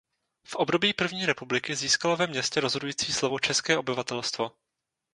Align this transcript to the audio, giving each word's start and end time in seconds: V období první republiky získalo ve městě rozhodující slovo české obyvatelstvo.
V 0.47 0.55
období 0.55 0.93
první 0.93 1.25
republiky 1.25 1.75
získalo 1.75 2.15
ve 2.15 2.27
městě 2.27 2.59
rozhodující 2.59 3.13
slovo 3.13 3.39
české 3.39 3.77
obyvatelstvo. 3.77 4.51